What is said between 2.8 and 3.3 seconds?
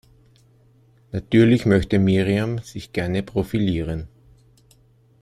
gerne